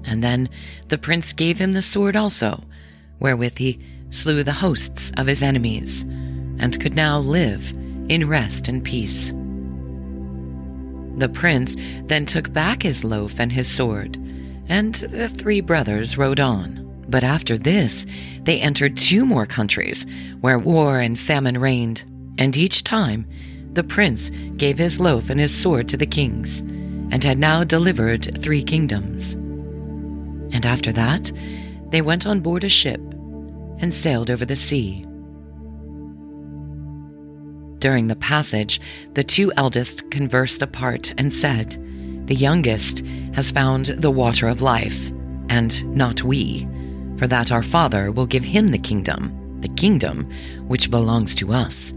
And 0.05 0.23
then 0.23 0.49
the 0.87 0.97
prince 0.97 1.33
gave 1.33 1.57
him 1.57 1.73
the 1.73 1.81
sword 1.81 2.15
also, 2.15 2.63
wherewith 3.19 3.57
he 3.57 3.79
slew 4.09 4.43
the 4.43 4.53
hosts 4.53 5.11
of 5.17 5.27
his 5.27 5.43
enemies, 5.43 6.03
and 6.03 6.79
could 6.79 6.95
now 6.95 7.19
live 7.19 7.73
in 8.07 8.27
rest 8.27 8.67
and 8.67 8.83
peace. 8.83 9.31
The 11.17 11.29
prince 11.29 11.75
then 12.03 12.25
took 12.25 12.51
back 12.51 12.83
his 12.83 13.03
loaf 13.03 13.39
and 13.39 13.51
his 13.51 13.69
sword, 13.69 14.17
and 14.67 14.95
the 14.95 15.29
three 15.29 15.61
brothers 15.61 16.17
rode 16.17 16.39
on. 16.39 16.81
But 17.07 17.23
after 17.23 17.57
this, 17.57 18.05
they 18.43 18.59
entered 18.59 18.97
two 18.97 19.25
more 19.25 19.45
countries 19.45 20.05
where 20.41 20.59
war 20.59 20.99
and 20.99 21.19
famine 21.19 21.57
reigned, 21.57 22.03
and 22.37 22.55
each 22.57 22.83
time 22.83 23.27
the 23.73 23.83
prince 23.83 24.29
gave 24.57 24.77
his 24.77 24.99
loaf 24.99 25.29
and 25.29 25.39
his 25.39 25.55
sword 25.55 25.87
to 25.89 25.97
the 25.97 26.05
kings, 26.05 26.59
and 27.11 27.23
had 27.23 27.37
now 27.37 27.63
delivered 27.63 28.41
three 28.41 28.63
kingdoms. 28.63 29.35
And 30.55 30.65
after 30.65 30.93
that, 30.93 31.33
they 31.89 32.01
went 32.01 32.25
on 32.25 32.39
board 32.39 32.63
a 32.63 32.69
ship 32.69 33.01
and 33.79 33.93
sailed 33.93 34.31
over 34.31 34.45
the 34.45 34.55
sea. 34.55 35.05
During 37.79 38.07
the 38.07 38.15
passage, 38.15 38.79
the 39.15 39.23
two 39.23 39.51
eldest 39.57 40.09
conversed 40.09 40.61
apart 40.61 41.13
and 41.17 41.33
said, 41.33 41.77
The 42.27 42.35
youngest 42.35 43.05
has 43.33 43.51
found 43.51 43.87
the 43.87 44.09
water 44.09 44.47
of 44.47 44.61
life, 44.61 45.11
and 45.49 45.83
not 45.93 46.23
we, 46.23 46.65
for 47.17 47.27
that 47.27 47.51
our 47.51 47.61
father 47.61 48.09
will 48.09 48.25
give 48.25 48.45
him 48.45 48.69
the 48.69 48.77
kingdom, 48.77 49.59
the 49.59 49.67
kingdom 49.67 50.31
which 50.69 50.89
belongs 50.89 51.35
to 51.35 51.51
us, 51.51 51.91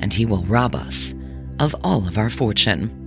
and 0.00 0.12
he 0.12 0.26
will 0.26 0.44
rob 0.44 0.74
us 0.74 1.14
of 1.58 1.74
all 1.82 2.06
of 2.06 2.18
our 2.18 2.28
fortune. 2.28 3.01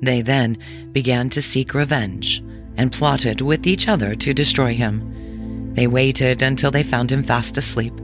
They 0.00 0.20
then 0.22 0.58
began 0.92 1.30
to 1.30 1.42
seek 1.42 1.74
revenge 1.74 2.42
and 2.76 2.92
plotted 2.92 3.40
with 3.40 3.66
each 3.66 3.88
other 3.88 4.14
to 4.14 4.34
destroy 4.34 4.74
him. 4.74 5.72
They 5.74 5.86
waited 5.86 6.42
until 6.42 6.70
they 6.70 6.82
found 6.82 7.10
him 7.10 7.22
fast 7.22 7.58
asleep. 7.58 7.94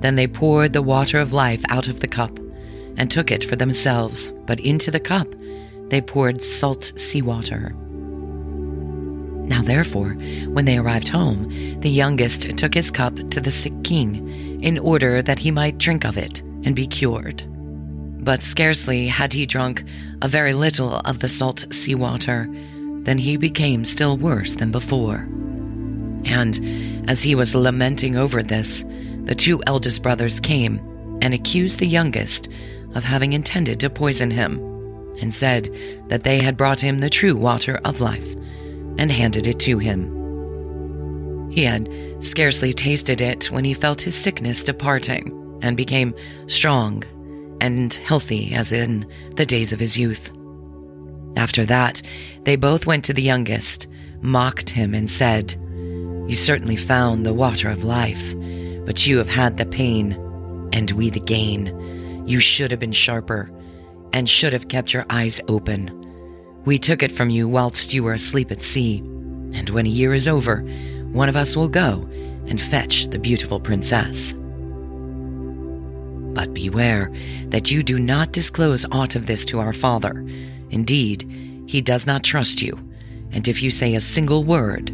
Then 0.00 0.16
they 0.16 0.26
poured 0.26 0.72
the 0.72 0.82
water 0.82 1.18
of 1.18 1.32
life 1.32 1.64
out 1.68 1.88
of 1.88 2.00
the 2.00 2.08
cup 2.08 2.38
and 2.96 3.10
took 3.10 3.30
it 3.30 3.44
for 3.44 3.56
themselves, 3.56 4.32
but 4.46 4.60
into 4.60 4.90
the 4.90 5.00
cup 5.00 5.28
they 5.88 6.00
poured 6.00 6.42
salt 6.42 6.92
seawater. 6.96 7.74
Now, 9.46 9.62
therefore, 9.62 10.10
when 10.48 10.64
they 10.64 10.76
arrived 10.76 11.08
home, 11.08 11.48
the 11.80 11.88
youngest 11.88 12.58
took 12.58 12.74
his 12.74 12.90
cup 12.90 13.14
to 13.30 13.40
the 13.40 13.50
sick 13.50 13.84
king 13.84 14.60
in 14.60 14.78
order 14.78 15.22
that 15.22 15.38
he 15.38 15.52
might 15.52 15.78
drink 15.78 16.04
of 16.04 16.18
it 16.18 16.40
and 16.64 16.74
be 16.74 16.86
cured. 16.86 17.44
But 18.26 18.42
scarcely 18.42 19.06
had 19.06 19.32
he 19.32 19.46
drunk 19.46 19.84
a 20.20 20.26
very 20.26 20.52
little 20.52 20.94
of 21.04 21.20
the 21.20 21.28
salt 21.28 21.64
sea 21.72 21.94
water 21.94 22.48
than 23.04 23.18
he 23.18 23.36
became 23.36 23.84
still 23.84 24.16
worse 24.16 24.56
than 24.56 24.72
before. 24.72 25.28
And 26.24 27.08
as 27.08 27.22
he 27.22 27.36
was 27.36 27.54
lamenting 27.54 28.16
over 28.16 28.42
this, 28.42 28.84
the 29.22 29.36
two 29.36 29.62
eldest 29.68 30.02
brothers 30.02 30.40
came 30.40 30.80
and 31.22 31.34
accused 31.34 31.78
the 31.78 31.86
youngest 31.86 32.48
of 32.96 33.04
having 33.04 33.32
intended 33.32 33.78
to 33.78 33.90
poison 33.90 34.32
him, 34.32 34.58
and 35.20 35.32
said 35.32 35.72
that 36.08 36.24
they 36.24 36.40
had 36.40 36.56
brought 36.56 36.80
him 36.80 36.98
the 36.98 37.08
true 37.08 37.36
water 37.36 37.78
of 37.84 38.00
life, 38.00 38.34
and 38.98 39.12
handed 39.12 39.46
it 39.46 39.60
to 39.60 39.78
him. 39.78 41.48
He 41.52 41.62
had 41.62 41.88
scarcely 42.18 42.72
tasted 42.72 43.20
it 43.20 43.52
when 43.52 43.64
he 43.64 43.72
felt 43.72 44.00
his 44.00 44.16
sickness 44.16 44.64
departing, 44.64 45.60
and 45.62 45.76
became 45.76 46.12
strong 46.48 47.04
and 47.60 47.92
healthy 47.94 48.54
as 48.54 48.72
in 48.72 49.06
the 49.36 49.46
days 49.46 49.72
of 49.72 49.80
his 49.80 49.98
youth. 49.98 50.30
After 51.36 51.64
that, 51.66 52.02
they 52.44 52.56
both 52.56 52.86
went 52.86 53.04
to 53.04 53.12
the 53.12 53.22
youngest, 53.22 53.86
mocked 54.22 54.70
him, 54.70 54.94
and 54.94 55.10
said, 55.10 55.54
You 56.28 56.34
certainly 56.34 56.76
found 56.76 57.24
the 57.24 57.34
water 57.34 57.68
of 57.68 57.84
life, 57.84 58.34
but 58.84 59.06
you 59.06 59.18
have 59.18 59.28
had 59.28 59.56
the 59.56 59.66
pain, 59.66 60.12
and 60.72 60.90
we 60.92 61.10
the 61.10 61.20
gain. 61.20 62.26
You 62.26 62.40
should 62.40 62.70
have 62.70 62.80
been 62.80 62.92
sharper, 62.92 63.50
and 64.12 64.28
should 64.28 64.52
have 64.52 64.68
kept 64.68 64.94
your 64.94 65.04
eyes 65.10 65.40
open. 65.48 65.92
We 66.64 66.78
took 66.78 67.02
it 67.02 67.12
from 67.12 67.30
you 67.30 67.48
whilst 67.48 67.92
you 67.92 68.02
were 68.02 68.14
asleep 68.14 68.50
at 68.50 68.62
sea, 68.62 68.98
and 69.52 69.68
when 69.70 69.86
a 69.86 69.90
year 69.90 70.14
is 70.14 70.26
over, 70.26 70.60
one 71.12 71.28
of 71.28 71.36
us 71.36 71.54
will 71.54 71.68
go 71.68 72.08
and 72.46 72.60
fetch 72.60 73.06
the 73.08 73.18
beautiful 73.18 73.60
princess. 73.60 74.34
But 76.36 76.52
beware 76.52 77.10
that 77.46 77.70
you 77.70 77.82
do 77.82 77.98
not 77.98 78.32
disclose 78.32 78.84
aught 78.92 79.16
of 79.16 79.26
this 79.26 79.46
to 79.46 79.58
our 79.58 79.72
father. 79.72 80.22
Indeed, 80.68 81.64
he 81.66 81.80
does 81.80 82.06
not 82.06 82.22
trust 82.22 82.60
you, 82.60 82.78
and 83.32 83.48
if 83.48 83.62
you 83.62 83.70
say 83.70 83.94
a 83.94 84.00
single 84.00 84.44
word, 84.44 84.90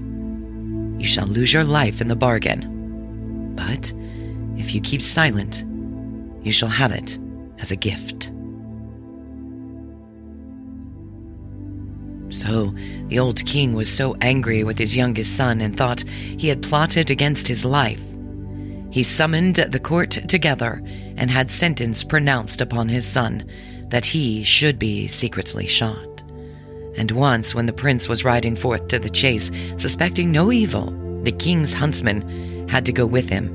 you 1.02 1.08
shall 1.08 1.26
lose 1.26 1.52
your 1.52 1.64
life 1.64 2.00
in 2.00 2.06
the 2.06 2.14
bargain. 2.14 3.56
But 3.56 3.92
if 4.56 4.72
you 4.72 4.80
keep 4.80 5.02
silent, 5.02 5.64
you 6.44 6.52
shall 6.52 6.68
have 6.68 6.92
it 6.92 7.18
as 7.58 7.72
a 7.72 7.76
gift. 7.76 8.30
So 12.28 12.72
the 13.08 13.18
old 13.18 13.44
king 13.44 13.74
was 13.74 13.92
so 13.92 14.16
angry 14.20 14.62
with 14.62 14.78
his 14.78 14.96
youngest 14.96 15.36
son 15.36 15.60
and 15.60 15.76
thought 15.76 16.04
he 16.08 16.46
had 16.46 16.62
plotted 16.62 17.10
against 17.10 17.48
his 17.48 17.64
life. 17.64 18.11
He 18.92 19.02
summoned 19.02 19.56
the 19.56 19.80
court 19.80 20.10
together 20.10 20.82
and 21.16 21.30
had 21.30 21.50
sentence 21.50 22.04
pronounced 22.04 22.60
upon 22.60 22.90
his 22.90 23.06
son 23.06 23.48
that 23.88 24.04
he 24.04 24.42
should 24.42 24.78
be 24.78 25.06
secretly 25.06 25.66
shot. 25.66 26.22
And 26.96 27.10
once, 27.10 27.54
when 27.54 27.64
the 27.64 27.72
prince 27.72 28.06
was 28.06 28.24
riding 28.24 28.54
forth 28.54 28.88
to 28.88 28.98
the 28.98 29.08
chase, 29.08 29.50
suspecting 29.78 30.30
no 30.30 30.52
evil, 30.52 30.90
the 31.22 31.32
king's 31.32 31.72
huntsman 31.72 32.68
had 32.68 32.84
to 32.84 32.92
go 32.92 33.06
with 33.06 33.30
him. 33.30 33.46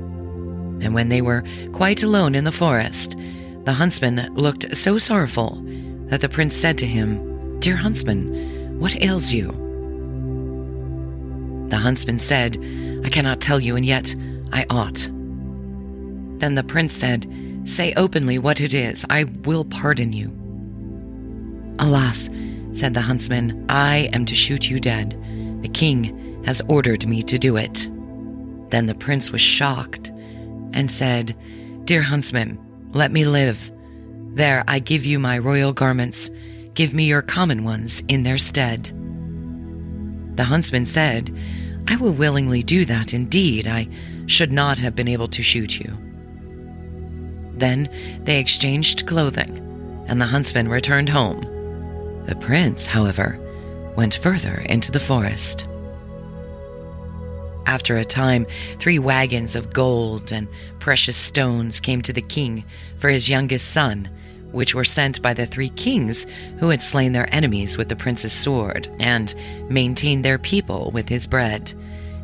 And 0.82 0.92
when 0.92 1.08
they 1.08 1.22
were 1.22 1.44
quite 1.72 2.02
alone 2.02 2.34
in 2.34 2.42
the 2.42 2.50
forest, 2.50 3.16
the 3.64 3.72
huntsman 3.72 4.34
looked 4.34 4.76
so 4.76 4.98
sorrowful 4.98 5.62
that 6.06 6.20
the 6.20 6.28
prince 6.28 6.56
said 6.56 6.78
to 6.78 6.86
him, 6.86 7.60
Dear 7.60 7.76
huntsman, 7.76 8.80
what 8.80 9.00
ails 9.00 9.32
you? 9.32 9.52
The 11.68 11.76
huntsman 11.76 12.18
said, 12.18 12.56
I 13.04 13.08
cannot 13.08 13.40
tell 13.40 13.60
you, 13.60 13.76
and 13.76 13.86
yet 13.86 14.16
I 14.52 14.66
ought. 14.68 15.10
Then 16.38 16.54
the 16.54 16.64
prince 16.64 16.94
said, 16.94 17.30
Say 17.64 17.92
openly 17.94 18.38
what 18.38 18.60
it 18.60 18.72
is. 18.72 19.04
I 19.10 19.24
will 19.44 19.64
pardon 19.64 20.12
you. 20.12 20.34
Alas, 21.78 22.30
said 22.72 22.94
the 22.94 23.00
huntsman, 23.00 23.66
I 23.68 24.08
am 24.12 24.24
to 24.26 24.34
shoot 24.34 24.70
you 24.70 24.78
dead. 24.78 25.10
The 25.62 25.68
king 25.68 26.42
has 26.44 26.62
ordered 26.68 27.06
me 27.06 27.22
to 27.22 27.38
do 27.38 27.56
it. 27.56 27.88
Then 28.70 28.86
the 28.86 28.94
prince 28.94 29.30
was 29.30 29.40
shocked 29.40 30.08
and 30.72 30.90
said, 30.90 31.36
Dear 31.84 32.02
huntsman, 32.02 32.58
let 32.90 33.10
me 33.10 33.24
live. 33.24 33.70
There 34.34 34.64
I 34.68 34.78
give 34.78 35.04
you 35.04 35.18
my 35.18 35.38
royal 35.38 35.72
garments. 35.72 36.30
Give 36.74 36.94
me 36.94 37.04
your 37.04 37.22
common 37.22 37.64
ones 37.64 38.02
in 38.08 38.22
their 38.22 38.38
stead. 38.38 38.92
The 40.36 40.44
huntsman 40.44 40.86
said, 40.86 41.36
I 41.88 41.96
will 41.96 42.12
willingly 42.12 42.62
do 42.62 42.84
that 42.84 43.14
indeed. 43.14 43.66
I 43.66 43.88
should 44.26 44.52
not 44.52 44.78
have 44.78 44.94
been 44.94 45.08
able 45.08 45.28
to 45.28 45.42
shoot 45.42 45.80
you. 45.80 45.96
Then 47.58 47.88
they 48.24 48.38
exchanged 48.38 49.06
clothing, 49.06 50.04
and 50.06 50.20
the 50.20 50.26
huntsman 50.26 50.68
returned 50.68 51.08
home. 51.08 51.42
The 52.26 52.36
prince, 52.36 52.86
however, 52.86 53.38
went 53.96 54.14
further 54.14 54.58
into 54.68 54.92
the 54.92 55.00
forest. 55.00 55.66
After 57.66 57.98
a 57.98 58.04
time, 58.04 58.46
three 58.78 58.98
wagons 58.98 59.54
of 59.54 59.72
gold 59.72 60.32
and 60.32 60.48
precious 60.78 61.16
stones 61.16 61.80
came 61.80 62.00
to 62.02 62.12
the 62.12 62.22
king 62.22 62.64
for 62.96 63.10
his 63.10 63.28
youngest 63.28 63.70
son, 63.70 64.08
which 64.52 64.74
were 64.74 64.84
sent 64.84 65.20
by 65.20 65.34
the 65.34 65.44
three 65.44 65.68
kings 65.68 66.26
who 66.60 66.70
had 66.70 66.82
slain 66.82 67.12
their 67.12 67.32
enemies 67.34 67.76
with 67.76 67.90
the 67.90 67.96
prince's 67.96 68.32
sword 68.32 68.88
and 68.98 69.34
maintained 69.68 70.24
their 70.24 70.38
people 70.38 70.90
with 70.94 71.08
his 71.08 71.26
bread, 71.26 71.74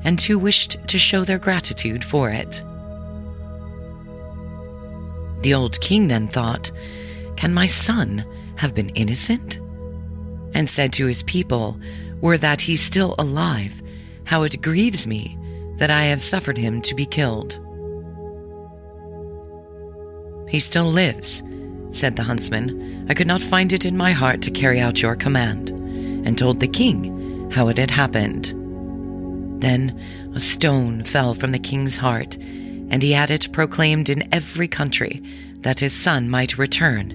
and 0.02 0.20
who 0.20 0.38
wished 0.38 0.78
to 0.88 0.98
show 0.98 1.24
their 1.24 1.38
gratitude 1.38 2.04
for 2.04 2.30
it. 2.30 2.62
The 5.44 5.52
old 5.52 5.78
king 5.82 6.08
then 6.08 6.26
thought, 6.26 6.72
Can 7.36 7.52
my 7.52 7.66
son 7.66 8.24
have 8.56 8.74
been 8.74 8.88
innocent? 8.90 9.60
And 10.54 10.70
said 10.70 10.90
to 10.94 11.04
his 11.04 11.22
people, 11.22 11.78
Were 12.22 12.38
that 12.38 12.62
he 12.62 12.76
still 12.76 13.14
alive, 13.18 13.82
how 14.24 14.44
it 14.44 14.62
grieves 14.62 15.06
me 15.06 15.36
that 15.76 15.90
I 15.90 16.04
have 16.04 16.22
suffered 16.22 16.56
him 16.56 16.80
to 16.80 16.94
be 16.94 17.04
killed. 17.04 17.60
He 20.48 20.60
still 20.60 20.86
lives, 20.90 21.42
said 21.90 22.16
the 22.16 22.22
huntsman. 22.22 23.06
I 23.10 23.12
could 23.12 23.26
not 23.26 23.42
find 23.42 23.70
it 23.74 23.84
in 23.84 23.98
my 23.98 24.12
heart 24.12 24.40
to 24.42 24.50
carry 24.50 24.80
out 24.80 25.02
your 25.02 25.14
command, 25.14 25.68
and 26.26 26.38
told 26.38 26.58
the 26.58 26.68
king 26.68 27.50
how 27.50 27.68
it 27.68 27.76
had 27.76 27.90
happened. 27.90 28.46
Then 29.60 30.00
a 30.34 30.40
stone 30.40 31.04
fell 31.04 31.34
from 31.34 31.50
the 31.50 31.58
king's 31.58 31.98
heart 31.98 32.38
and 32.90 33.02
he 33.02 33.12
had 33.12 33.30
it 33.30 33.52
proclaimed 33.52 34.10
in 34.10 34.32
every 34.32 34.68
country 34.68 35.22
that 35.60 35.80
his 35.80 35.92
son 35.92 36.28
might 36.28 36.58
return 36.58 37.10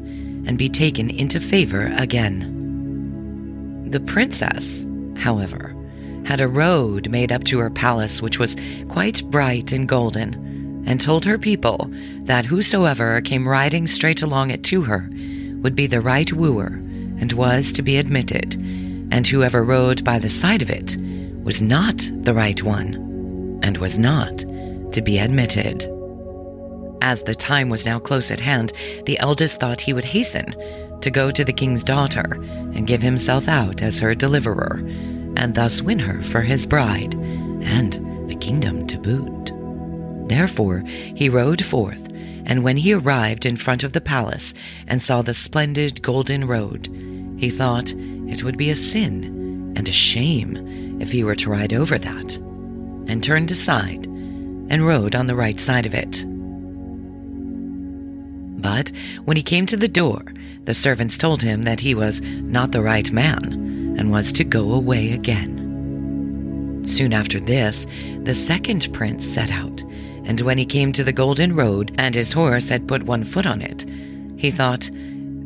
and 0.47 0.57
be 0.57 0.69
taken 0.69 1.09
into 1.09 1.39
favor 1.39 1.93
again. 1.97 3.87
The 3.89 3.99
princess, 3.99 4.85
however, 5.17 5.75
had 6.25 6.41
a 6.41 6.47
road 6.47 7.09
made 7.09 7.31
up 7.31 7.43
to 7.45 7.59
her 7.59 7.69
palace 7.69 8.21
which 8.21 8.39
was 8.39 8.55
quite 8.89 9.23
bright 9.31 9.71
and 9.71 9.87
golden, 9.87 10.83
and 10.85 10.99
told 10.99 11.25
her 11.25 11.37
people 11.37 11.91
that 12.21 12.45
whosoever 12.45 13.21
came 13.21 13.47
riding 13.47 13.87
straight 13.87 14.21
along 14.21 14.49
it 14.49 14.63
to 14.65 14.83
her 14.83 15.09
would 15.61 15.75
be 15.75 15.87
the 15.87 16.01
right 16.01 16.31
wooer 16.31 16.81
and 17.19 17.33
was 17.33 17.71
to 17.73 17.81
be 17.81 17.97
admitted, 17.97 18.55
and 19.11 19.27
whoever 19.27 19.63
rode 19.63 20.03
by 20.03 20.19
the 20.19 20.29
side 20.29 20.61
of 20.61 20.69
it 20.69 20.97
was 21.43 21.61
not 21.61 22.09
the 22.21 22.33
right 22.33 22.61
one 22.63 23.59
and 23.63 23.77
was 23.77 23.99
not 23.99 24.45
to 24.93 25.01
be 25.01 25.19
admitted. 25.19 25.87
As 27.01 27.23
the 27.23 27.35
time 27.35 27.69
was 27.69 27.85
now 27.85 27.99
close 27.99 28.29
at 28.29 28.41
hand, 28.41 28.73
the 29.05 29.17
eldest 29.19 29.59
thought 29.59 29.81
he 29.81 29.93
would 29.93 30.05
hasten 30.05 30.53
to 31.01 31.09
go 31.09 31.31
to 31.31 31.45
the 31.45 31.53
king's 31.53 31.83
daughter 31.83 32.39
and 32.73 32.87
give 32.87 33.01
himself 33.01 33.47
out 33.47 33.81
as 33.81 33.99
her 33.99 34.13
deliverer, 34.13 34.79
and 35.37 35.55
thus 35.55 35.81
win 35.81 35.99
her 35.99 36.21
for 36.21 36.41
his 36.41 36.65
bride, 36.65 37.15
and 37.15 38.29
the 38.29 38.35
kingdom 38.35 38.85
to 38.87 38.97
boot. 38.97 39.53
Therefore 40.27 40.83
he 40.85 41.29
rode 41.29 41.63
forth, 41.63 42.07
and 42.45 42.63
when 42.63 42.77
he 42.77 42.93
arrived 42.93 43.45
in 43.45 43.55
front 43.55 43.83
of 43.83 43.93
the 43.93 44.01
palace 44.01 44.53
and 44.87 45.01
saw 45.01 45.21
the 45.21 45.33
splendid 45.33 46.01
golden 46.01 46.45
road, 46.45 46.87
he 47.37 47.49
thought 47.49 47.93
it 47.93 48.43
would 48.43 48.57
be 48.57 48.69
a 48.69 48.75
sin 48.75 49.73
and 49.77 49.87
a 49.87 49.93
shame 49.93 50.99
if 51.01 51.11
he 51.11 51.23
were 51.23 51.35
to 51.35 51.49
ride 51.49 51.73
over 51.73 51.97
that, 51.97 52.35
and 53.07 53.23
turned 53.23 53.51
aside 53.51 54.07
and 54.69 54.85
rode 54.85 55.15
on 55.15 55.27
the 55.27 55.35
right 55.35 55.59
side 55.59 55.85
of 55.85 55.93
it. 55.93 56.25
But 58.61 58.91
when 59.25 59.37
he 59.37 59.43
came 59.43 59.65
to 59.67 59.77
the 59.77 59.87
door, 59.87 60.23
the 60.65 60.73
servants 60.73 61.17
told 61.17 61.41
him 61.41 61.63
that 61.63 61.79
he 61.79 61.95
was 61.95 62.21
not 62.21 62.71
the 62.71 62.81
right 62.81 63.11
man 63.11 63.95
and 63.97 64.11
was 64.11 64.31
to 64.33 64.43
go 64.43 64.71
away 64.71 65.13
again. 65.13 66.81
Soon 66.83 67.13
after 67.13 67.39
this, 67.39 67.87
the 68.23 68.33
second 68.33 68.93
prince 68.93 69.25
set 69.25 69.51
out, 69.51 69.81
and 70.23 70.41
when 70.41 70.57
he 70.57 70.65
came 70.65 70.91
to 70.93 71.03
the 71.03 71.13
golden 71.13 71.55
road 71.55 71.93
and 71.97 72.15
his 72.15 72.33
horse 72.33 72.69
had 72.69 72.87
put 72.87 73.03
one 73.03 73.23
foot 73.23 73.45
on 73.45 73.61
it, 73.61 73.85
he 74.37 74.51
thought 74.51 74.89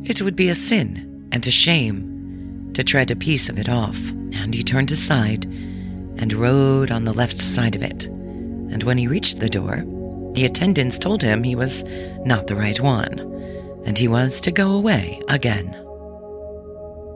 it 0.03 0.21
would 0.21 0.35
be 0.35 0.49
a 0.49 0.55
sin 0.55 1.29
and 1.31 1.45
a 1.47 1.51
shame 1.51 2.71
to 2.73 2.83
tread 2.83 3.11
a 3.11 3.15
piece 3.15 3.49
of 3.49 3.57
it 3.57 3.69
off, 3.69 4.09
and 4.33 4.53
he 4.53 4.63
turned 4.63 4.91
aside 4.91 5.45
and 6.17 6.33
rode 6.33 6.91
on 6.91 7.05
the 7.05 7.13
left 7.13 7.39
side 7.39 7.75
of 7.75 7.83
it 7.83 8.09
and 8.73 8.83
when 8.83 8.97
he 8.97 9.07
reached 9.07 9.39
the 9.39 9.47
door, 9.47 9.83
the 10.33 10.45
attendants 10.45 10.97
told 10.97 11.21
him 11.21 11.43
he 11.43 11.55
was 11.55 11.83
not 12.25 12.47
the 12.47 12.55
right 12.55 12.79
one, 12.81 13.19
and 13.85 13.97
he 13.97 14.07
was 14.07 14.41
to 14.41 14.51
go 14.51 14.71
away 14.71 15.21
again. 15.29 15.67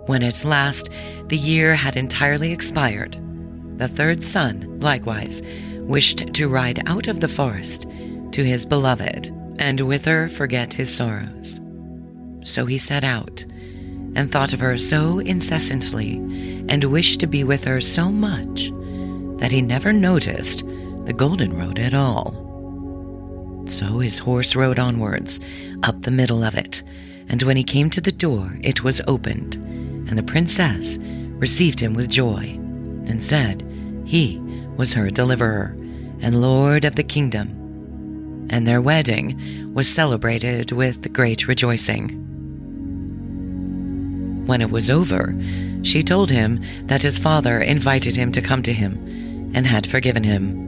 When 0.06 0.22
at 0.22 0.46
last 0.46 0.90
the 1.26 1.36
year 1.36 1.76
had 1.76 1.98
entirely 1.98 2.54
expired, 2.54 3.18
the 3.78 3.88
third 3.88 4.24
son, 4.24 4.80
likewise, 4.80 5.42
wished 5.80 6.34
to 6.36 6.48
ride 6.48 6.88
out 6.88 7.08
of 7.08 7.20
the 7.20 7.28
forest 7.28 7.88
to 8.34 8.44
his 8.44 8.66
beloved, 8.66 9.34
and 9.58 9.82
with 9.82 10.06
her 10.06 10.30
forget 10.30 10.76
his 10.76 10.94
sorrows. 10.94 11.60
So 12.44 12.68
he 12.68 12.78
set 12.78 13.04
out, 13.04 13.44
and 14.16 14.32
thought 14.32 14.54
of 14.54 14.60
her 14.60 14.78
so 14.78 15.20
incessantly, 15.20 16.18
and 16.70 16.84
wished 16.84 17.20
to 17.22 17.28
be 17.28 17.44
with 17.44 17.64
her 17.64 17.82
so 17.82 18.12
much, 18.12 18.72
that 19.40 19.52
he 19.52 19.62
never 19.62 19.92
noticed 19.92 20.64
the 21.08 21.14
Golden 21.14 21.58
Road 21.58 21.80
at 21.80 21.94
all. 21.94 22.34
So 23.66 24.00
his 24.00 24.20
horse 24.20 24.58
rode 24.58 24.78
onwards, 24.78 25.40
up 25.84 26.02
the 26.02 26.12
middle 26.12 26.44
of 26.44 26.56
it, 26.56 26.84
and 27.30 27.42
when 27.44 27.56
he 27.56 27.64
came 27.64 27.90
to 27.92 28.02
the 28.02 28.12
door, 28.12 28.58
it 28.62 28.84
was 28.84 29.02
opened, 29.08 29.56
and 29.56 30.18
the 30.18 30.24
princess 30.24 30.98
received 31.00 31.80
him 31.80 31.94
with 31.94 32.10
joy, 32.10 32.56
and 33.08 33.24
said 33.24 33.66
he 34.04 34.38
was 34.76 34.94
her 34.96 35.10
deliverer 35.10 35.78
and 36.20 36.42
lord 36.42 36.84
of 36.84 36.96
the 36.96 37.04
kingdom. 37.04 38.48
And 38.50 38.68
their 38.68 38.82
wedding 38.82 39.74
was 39.74 39.88
celebrated 39.88 40.74
with 40.74 41.14
great 41.14 41.48
rejoicing. 41.48 42.10
When 44.46 44.62
it 44.62 44.72
was 44.72 44.90
over, 44.90 45.34
she 45.84 46.04
told 46.04 46.32
him 46.32 46.62
that 46.88 47.04
his 47.04 47.18
father 47.18 47.62
invited 47.62 48.18
him 48.18 48.34
to 48.34 48.42
come 48.42 48.62
to 48.64 48.74
him 48.74 49.54
and 49.56 49.66
had 49.66 49.88
forgiven 49.88 50.26
him. 50.26 50.67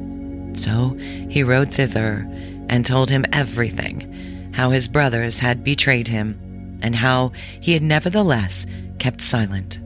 So 0.53 0.95
he 1.29 1.43
rode 1.43 1.73
thither 1.73 2.27
and 2.69 2.85
told 2.85 3.09
him 3.09 3.25
everything 3.31 4.51
how 4.53 4.71
his 4.71 4.87
brothers 4.87 5.39
had 5.39 5.63
betrayed 5.63 6.07
him, 6.07 6.79
and 6.81 6.95
how 6.95 7.31
he 7.61 7.73
had 7.73 7.81
nevertheless 7.81 8.65
kept 8.97 9.21
silent. 9.21 9.79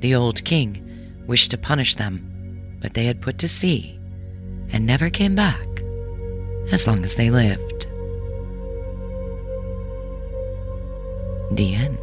The 0.00 0.14
old 0.14 0.44
king 0.44 1.22
wished 1.26 1.50
to 1.50 1.58
punish 1.58 1.96
them, 1.96 2.76
but 2.80 2.94
they 2.94 3.06
had 3.06 3.20
put 3.20 3.38
to 3.38 3.48
sea 3.48 3.98
and 4.70 4.86
never 4.86 5.10
came 5.10 5.34
back 5.34 5.66
as 6.70 6.86
long 6.86 7.04
as 7.04 7.14
they 7.16 7.30
lived. 7.30 7.86
The 11.52 11.74
end. 11.74 11.98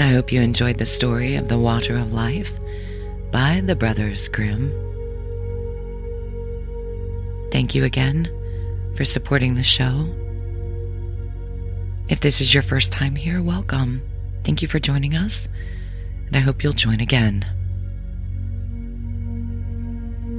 I 0.00 0.08
hope 0.08 0.32
you 0.32 0.40
enjoyed 0.40 0.78
the 0.78 0.86
story 0.86 1.36
of 1.36 1.48
The 1.48 1.58
Water 1.58 1.96
of 1.96 2.12
Life 2.12 2.52
by 3.30 3.62
the 3.64 3.76
Brothers 3.76 4.26
Grimm. 4.26 4.72
Thank 7.52 7.76
you 7.76 7.84
again 7.84 8.28
for 8.96 9.04
supporting 9.04 9.54
the 9.54 9.62
show. 9.62 10.12
If 12.08 12.18
this 12.18 12.40
is 12.40 12.52
your 12.52 12.64
first 12.64 12.90
time 12.90 13.14
here, 13.14 13.40
welcome. 13.40 14.02
Thank 14.42 14.62
you 14.62 14.68
for 14.68 14.80
joining 14.80 15.14
us, 15.14 15.48
and 16.26 16.36
I 16.36 16.40
hope 16.40 16.64
you'll 16.64 16.72
join 16.72 16.98
again. 16.98 17.46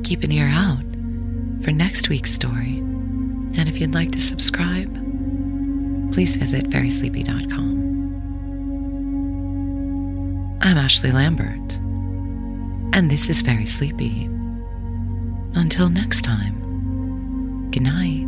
Keep 0.03 0.23
an 0.25 0.33
ear 0.33 0.49
out 0.51 0.83
for 1.63 1.71
next 1.71 2.09
week's 2.09 2.33
story, 2.33 2.77
and 2.77 3.69
if 3.69 3.79
you'd 3.79 3.93
like 3.93 4.11
to 4.11 4.19
subscribe, 4.19 4.93
please 6.11 6.35
visit 6.35 6.65
fairysleepy.com. 6.65 7.84
I'm 10.61 10.77
Ashley 10.77 11.11
Lambert, 11.11 11.75
and 12.95 13.09
this 13.11 13.29
is 13.29 13.41
Fairy 13.41 13.65
Sleepy. 13.65 14.25
Until 15.53 15.89
next 15.89 16.23
time, 16.23 17.69
good 17.71 17.83
night. 17.83 18.24